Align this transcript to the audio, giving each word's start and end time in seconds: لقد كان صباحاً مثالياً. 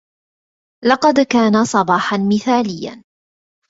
لقد 0.85 1.19
كان 1.19 1.65
صباحاً 1.65 2.17
مثالياً. 2.17 3.03